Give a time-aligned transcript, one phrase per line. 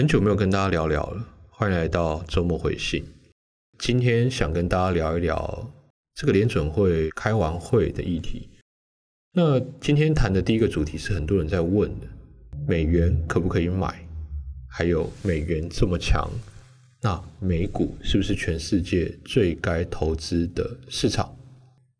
[0.00, 3.04] 很久没有跟大家聊聊了，欢迎来到周末回信。
[3.78, 5.70] 今天想跟大家聊一聊
[6.14, 8.48] 这个联准会开完会的议题。
[9.34, 12.06] 那今天谈的第一个主题是很多人在问的：
[12.66, 13.94] 美元可不可以买？
[14.70, 16.26] 还有美元这么强，
[17.02, 21.36] 那美股是不是全世界最该投资的市场？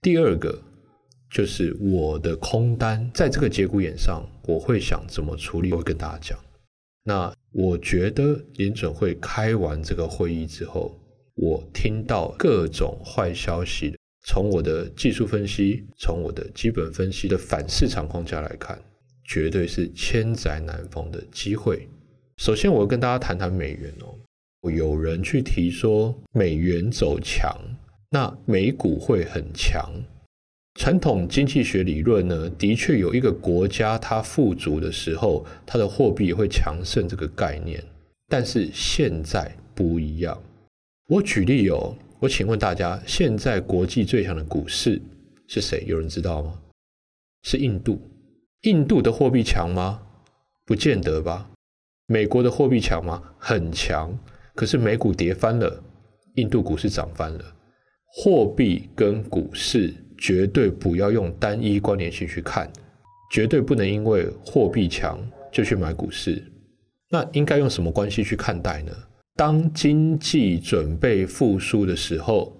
[0.00, 0.56] 第二个
[1.28, 5.72] 就是我的空单在这个节骨眼上，我会想怎么处理？
[5.72, 6.38] 我会跟大家讲。
[7.02, 10.98] 那我觉得联准会开完这个会议之后，
[11.34, 13.96] 我听到各种坏消息。
[14.26, 18.78] 从我的技术分析，从我的基本分析的反市场框架来看，
[19.24, 21.88] 绝对是千载难逢的机会。
[22.36, 24.14] 首先，我要跟大家谈谈美元哦。
[24.70, 27.56] 有人去提说美元走强，
[28.10, 29.90] 那美股会很强。
[30.78, 37.82] 传统经济学理论呢，的确有一个国家它富足的时候，它的货币会强盛这个概念。
[38.28, 40.40] 但是现在不一样。
[41.08, 45.02] 我举例哦，我请问大家，现在国际最强的股市
[45.48, 45.82] 是谁？
[45.88, 46.56] 有人知道吗？
[47.42, 48.00] 是印度。
[48.62, 50.00] 印度的货币强吗？
[50.64, 51.50] 不见得吧。
[52.06, 53.20] 美国的货币强吗？
[53.36, 54.16] 很强。
[54.54, 55.82] 可是美股跌翻了，
[56.36, 57.44] 印度股市涨翻了。
[58.06, 59.92] 货币跟股市。
[60.18, 62.70] 绝对不要用单一关联性去看，
[63.30, 65.18] 绝对不能因为货币强
[65.52, 66.42] 就去买股市。
[67.10, 68.92] 那应该用什么关系去看待呢？
[69.36, 72.52] 当经济准备复苏的时候，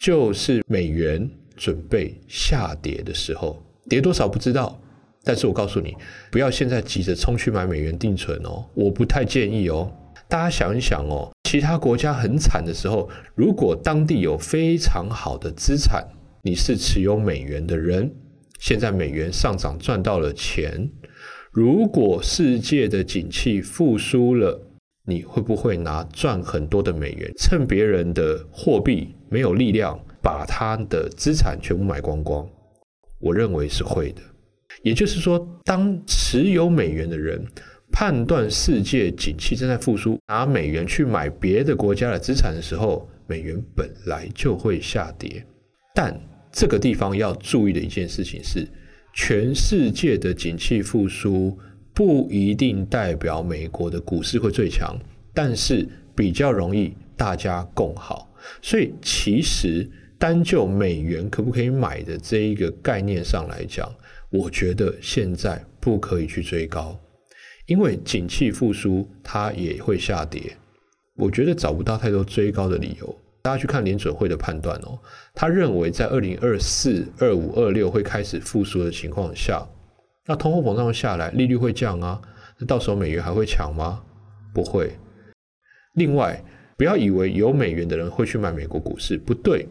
[0.00, 4.80] 就是美元准备下跌的时候，跌多少不知道。
[5.22, 5.94] 但是我告诉你，
[6.30, 9.92] 不要现在急着冲去买美元定存哦，我不太建议哦。
[10.28, 16.02] 大家想一想哦，其他国家很惨的时候，如果当地有非常好的资产。
[16.46, 18.14] 你是持有美元的人，
[18.60, 20.86] 现在美元上涨赚到了钱。
[21.50, 24.60] 如果世界的景气复苏了，
[25.06, 32.46] 你会不会拿赚很多的美元，趁别人的货币没有力量，把他的资产全部买光光？
[33.20, 34.20] 我认为是会的。
[34.82, 37.42] 也就是说，当持有美元的人
[37.90, 45.42] 判断世界景气正在复苏，拿美元去买别的国家的资产的时候，美元本来就会下跌，
[45.94, 46.14] 但。
[46.54, 48.64] 这个地方要注意的一件事情是，
[49.12, 51.58] 全世界的景气复苏
[51.92, 54.96] 不一定代表美国的股市会最强，
[55.34, 58.32] 但是比较容易大家共好。
[58.62, 63.92] 所以其实单就美元可不可以买的这一个概念上来讲，
[64.30, 66.96] 我觉得现在不可以去追高，
[67.66, 70.56] 因为景气复苏它也会下跌，
[71.16, 73.18] 我觉得找不到太多追高的理由。
[73.44, 74.98] 大家去看联准会的判断哦，
[75.34, 79.62] 他认为在二零二四、二五、二六会开始复苏的情况下，
[80.24, 82.18] 那通货膨胀下来，利率会降啊，
[82.56, 84.02] 那到时候美元还会强吗？
[84.54, 84.90] 不会。
[85.92, 86.42] 另外，
[86.78, 89.68] 不要以为有美元的人会去买美国股市，不对。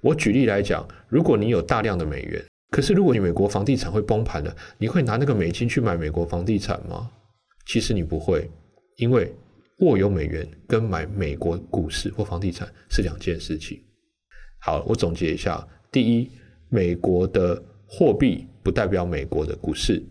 [0.00, 7.10] 我举例来讲，如果你有大量的美元，可是如果你美国房地产会崩盘了，你会拿那个美金去买美国房地产吗？
[7.66, 8.48] 其实你不会，
[8.98, 9.34] 因为。
[9.80, 13.82] 握有美元跟买美国股市或房地产是两件事情。
[14.58, 16.30] 好，我总结一下：第一，
[16.68, 20.02] 美国的货币不代表美国的股市，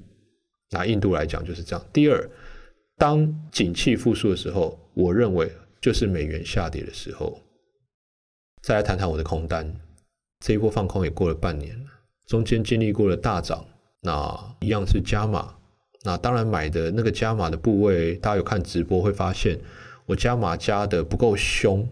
[0.69, 1.85] 拿印度来讲就是这样。
[1.91, 2.29] 第二，
[2.97, 5.51] 当景气复苏的时候，我认为
[5.81, 7.41] 就是美元下跌的时候。
[8.61, 9.75] 再来谈谈我的空单，
[10.39, 11.85] 这一波放空也过了半年了，
[12.27, 13.65] 中间经历过了大涨，
[14.01, 15.54] 那一样是加码。
[16.05, 19.59] 那当然买的那个加码的部位，大家有看直播会发现，
[20.05, 21.87] 我加码加的不够凶，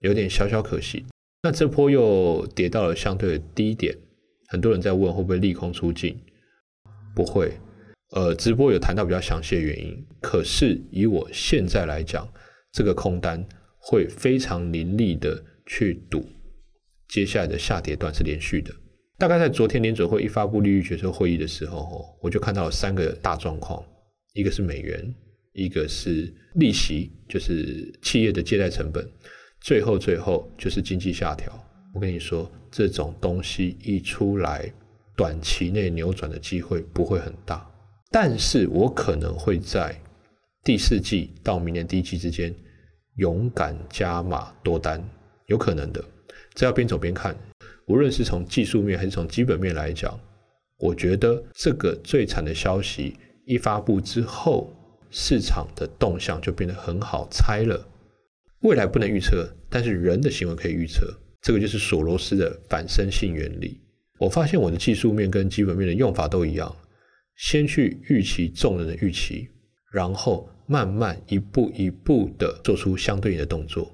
[0.00, 1.06] 有点小小可惜。
[1.44, 3.96] 那这波又跌到了相对的低点，
[4.48, 6.18] 很多人在问会不会利空出尽，
[7.14, 7.52] 不会。
[8.14, 12.28] 呃，直播有谈到比较详细的原因，可是以我现在来讲，
[12.72, 13.46] 这个空单
[13.78, 16.28] 会非常凌厉的去赌，
[17.08, 18.74] 接下来的下跌段是连续的。
[19.22, 23.80] 大概在昨天联准会一发布利率决策会议的时候，我就看到三个大状况：
[24.34, 25.14] 一个是美元，
[25.52, 29.00] 一个是利息，就是企业的借贷成本；
[29.60, 31.52] 最后，最后就是经济下调。
[31.94, 34.68] 我跟你说，这种东西一出来，
[35.16, 37.64] 短期内扭转的机会不会很大，
[38.10, 39.96] 但是我可能会在
[40.64, 42.52] 第四季到明年第一季之间
[43.18, 45.00] 勇敢加码多单，
[45.46, 46.04] 有可能的。
[46.54, 47.36] 这要边走边看。
[47.86, 50.18] 无论是从技术面还是从基本面来讲，
[50.78, 54.72] 我觉得这个最惨的消息一发布之后，
[55.10, 57.88] 市场的动向就变得很好猜了。
[58.60, 61.12] 未来不能预测，但是人的行为可以预测。
[61.40, 63.80] 这个就是索罗斯的反身性原理。
[64.18, 66.74] 我发现我的技术面跟基本面的用法都一样，
[67.36, 69.48] 先去预期众人的预期，
[69.90, 73.90] 然后慢慢一步一步的做出相对应的动作。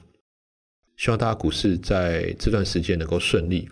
[0.98, 3.68] 希望大家股市在这段时间能够顺利，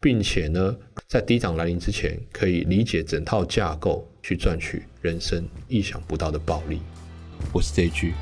[0.00, 0.74] 并且呢，
[1.06, 6.80] 在低涨来临之前，可以理解整套架构，去赚取人生意想不到的暴利。
[7.52, 8.12] 我是 J G。